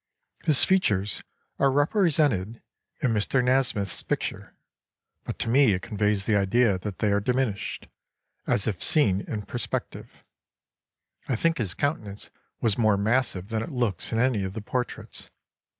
[0.45, 1.21] His features
[1.59, 2.59] are represented
[3.01, 3.43] in Mr.
[3.43, 4.55] Nasmyth's picture,
[5.25, 7.87] but to me it conveys the idea that they are diminished,
[8.47, 10.23] as if seen in perspective.
[11.29, 15.29] I think his countenance was more massive than it looks in any of the portraits.